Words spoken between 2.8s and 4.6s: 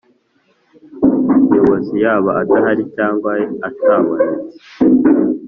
cyangwa atabonetse